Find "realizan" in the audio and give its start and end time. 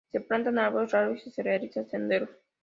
1.43-1.87